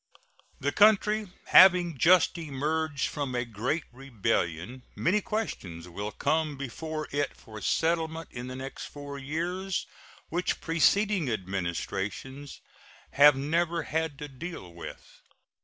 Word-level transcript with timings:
The 0.59 0.71
country 0.71 1.31
having 1.45 1.95
just 1.95 2.35
emerged 2.39 3.07
from 3.07 3.35
a 3.35 3.45
great 3.45 3.83
rebellion, 3.91 4.81
many 4.95 5.21
questions 5.21 5.87
will 5.87 6.11
come 6.11 6.57
before 6.57 7.07
it 7.11 7.37
for 7.37 7.61
settlement 7.61 8.29
in 8.31 8.47
the 8.47 8.55
next 8.55 8.85
four 8.85 9.19
years 9.19 9.85
which 10.29 10.59
preceding 10.59 11.29
Administrations 11.29 12.61
have 13.11 13.35
never 13.35 13.83
had 13.83 14.17
to 14.17 14.27
deal 14.27 14.73
with. 14.73 15.21